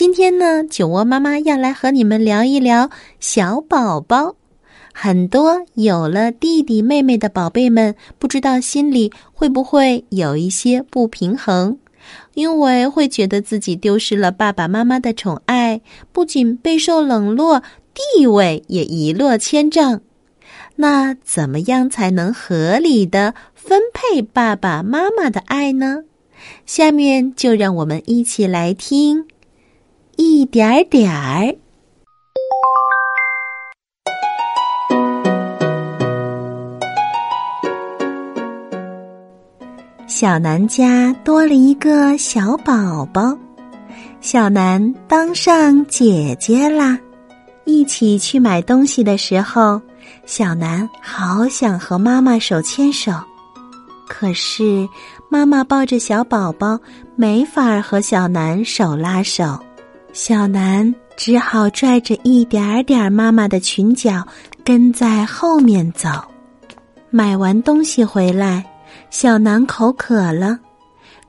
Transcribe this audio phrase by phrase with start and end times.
[0.00, 2.88] 今天呢，酒窝妈妈要来和你们聊一聊
[3.18, 4.34] 小宝宝。
[4.94, 11.76] 很多有了弟弟妹妹的宝贝们，不知道心里会不会有一些不平衡，
[12.32, 20.00] 因为会觉得自己丢失了爸爸妈妈的宠爱，不仅备受冷落，地位也一落千丈。
[20.76, 26.04] 那怎么样才能合理的分配爸爸妈妈的爱呢？
[26.64, 29.26] 下面就让我们一起来听
[30.22, 31.56] 一点点儿。
[40.06, 43.34] 小南家多了一个小宝宝，
[44.20, 46.98] 小南当上姐姐啦。
[47.64, 49.80] 一起去买东西的时候，
[50.26, 53.10] 小南好想和妈妈手牵手，
[54.06, 54.86] 可是
[55.30, 56.78] 妈妈抱着小宝宝，
[57.16, 59.58] 没法和小南手拉手。
[60.12, 64.26] 小南只好拽着一点点妈妈的裙角，
[64.64, 66.08] 跟在后面走。
[67.10, 68.64] 买完东西回来。
[69.08, 70.58] 小南口渴了，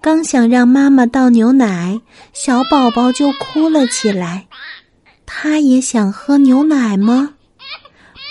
[0.01, 1.99] 刚想让妈妈倒牛奶，
[2.33, 4.47] 小宝宝就哭了起来。
[5.25, 7.33] 他也想喝牛奶吗？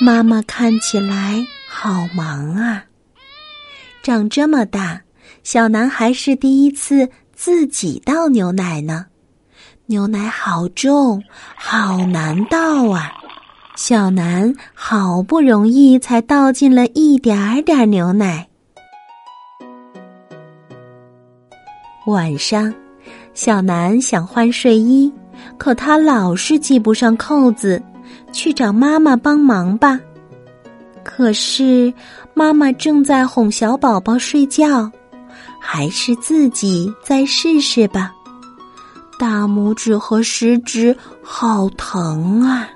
[0.00, 2.84] 妈妈看起来好忙啊。
[4.02, 5.00] 长这么大，
[5.42, 9.06] 小南还是第一次自己倒牛奶呢。
[9.90, 11.20] 牛奶好重，
[11.56, 13.12] 好难倒啊！
[13.74, 18.46] 小南好不容易才倒进了一点点牛奶。
[22.06, 22.72] 晚上，
[23.34, 25.12] 小南想换睡衣，
[25.58, 27.82] 可他老是系不上扣子，
[28.30, 29.98] 去找妈妈帮忙吧。
[31.02, 31.92] 可是
[32.32, 34.88] 妈妈正在哄小宝宝睡觉，
[35.60, 38.14] 还是自己再试试吧。
[39.20, 42.66] 大拇指和食指好疼啊！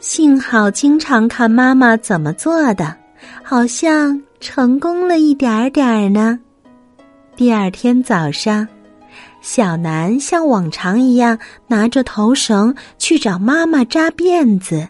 [0.00, 2.96] 幸好经常看妈妈怎么做的，
[3.40, 6.36] 好像成功了一点点呢。
[7.36, 8.66] 第二天早上，
[9.42, 11.38] 小南像往常一样
[11.68, 14.88] 拿着头绳去找妈妈扎辫子。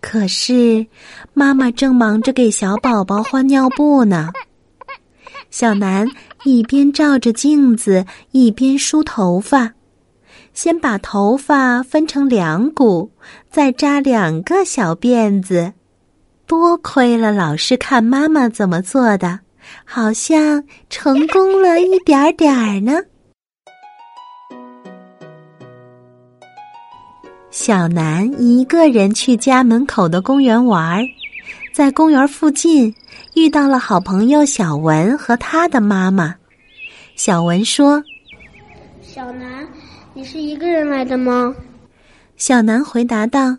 [0.00, 0.86] 可是，
[1.34, 4.30] 妈妈正忙着给小宝宝换尿布呢。
[5.50, 6.06] 小南
[6.44, 9.74] 一边照着镜子，一边梳头发。
[10.52, 13.10] 先把头发分成两股，
[13.50, 15.72] 再扎两个小辫子。
[16.46, 19.40] 多亏了老师看妈妈怎么做的。
[19.84, 22.98] 好像成功了一点点儿呢。
[27.50, 31.02] 小南一个人去家门口的公园玩儿，
[31.80, 32.94] 在公园附近
[33.32, 36.34] 遇到了好朋友小文和他的妈妈。
[37.16, 38.04] 小文说
[39.00, 39.66] ：“小南，
[40.12, 41.56] 你是一个人来的吗？”
[42.36, 43.56] 小南回答道：“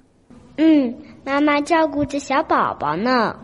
[0.57, 0.93] 嗯，
[1.25, 3.35] 妈妈照顾着小宝宝呢。”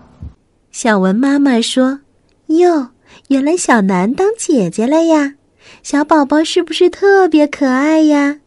[0.69, 1.99] 小文妈妈说。
[2.45, 2.89] 哟，
[3.29, 5.33] 原来小南当姐姐了呀！
[5.81, 8.37] 小宝宝是不是特别可爱呀？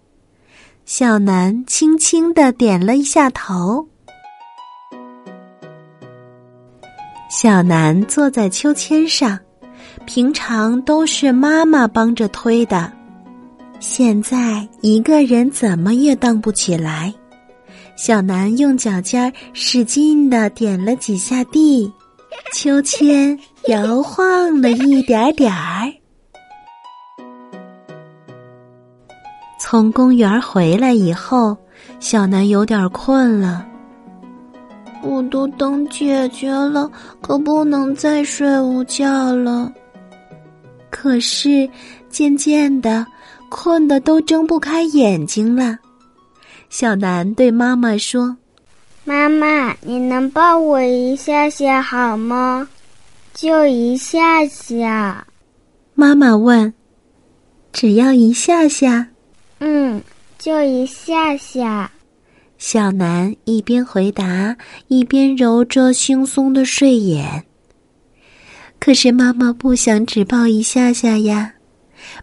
[0.87, 3.89] 小南轻轻的点了一下头。
[7.31, 9.39] 小南坐在秋千上，
[10.05, 12.93] 平常都是妈妈帮着推的，
[13.79, 17.15] 现在一个人怎么也荡不起来。
[17.97, 21.91] 小南用脚尖使劲的点了几下地。
[22.53, 25.93] 秋千摇晃了一点点儿。
[29.61, 31.57] 从公园回来以后，
[32.01, 33.70] 小南有点困了。
[35.03, 39.73] 我都等姐姐了，可不能再睡午觉了。
[40.91, 41.69] 可是
[42.09, 43.07] 渐渐的，
[43.49, 45.79] 困得都睁不开眼睛了。
[46.69, 48.37] 小南对妈妈说。
[49.05, 52.69] 妈妈，你能抱我一下下好吗？
[53.33, 55.27] 就一下下。
[55.95, 56.73] 妈妈问
[57.73, 59.09] ：“只要一下下
[59.61, 60.03] ？”“嗯，
[60.39, 61.91] 就一下下。”
[62.61, 64.55] 小南一边回答，
[64.89, 67.43] 一边揉着惺忪的睡眼。
[68.79, 71.55] 可是妈妈不想只抱一下下呀，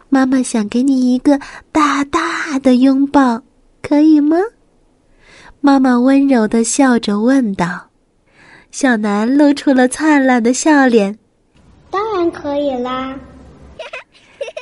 [0.08, 1.40] 妈妈想给你一个
[1.72, 3.42] 大大的拥抱，
[3.82, 4.36] 可以吗？
[5.60, 7.88] 妈妈温柔的笑着问道。
[8.70, 11.18] 小南露出了灿烂的笑脸。
[11.90, 13.18] 当然可以啦。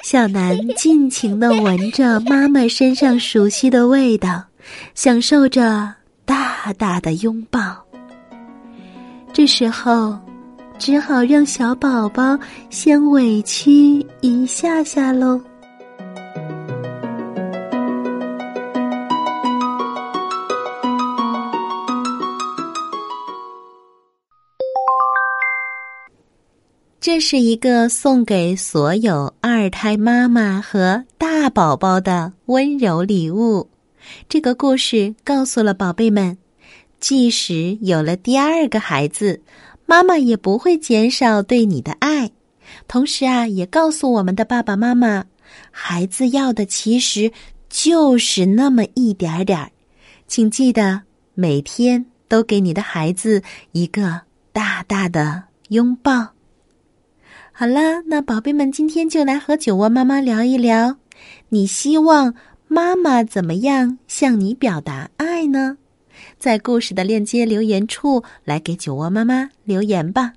[0.03, 4.43] 小南尽情的闻着妈妈身上熟悉的味道，
[4.95, 5.93] 享受着
[6.25, 7.77] 大大的拥抱。
[9.33, 10.19] 这时候，
[10.79, 12.39] 只好让小宝宝
[12.71, 15.41] 先委屈一下下喽。
[26.99, 33.69] 这是一个送给所有二胎妈妈和大宝宝的温柔礼物。
[34.29, 36.37] 这个故事告诉了宝贝们，
[37.01, 39.43] 即使有了第二个孩子，
[39.87, 42.31] 妈妈也不会减少对你的爱。
[42.89, 45.25] 同时啊，也告诉我们的爸爸妈妈，
[45.71, 47.31] 孩子要的其实
[47.69, 49.71] 就是那么一点点儿。
[50.27, 51.03] 请记得
[51.35, 56.31] 每天都给你的孩子一个大大的拥抱。
[57.53, 60.97] 好了，那宝贝们，今天就来和酒窝妈妈聊一聊，
[61.49, 62.35] 你希望
[62.69, 65.79] 妈妈怎么样向你表达爱呢？
[66.39, 70.33] 在故事的链接留言处来给酒窝妈妈留言吧。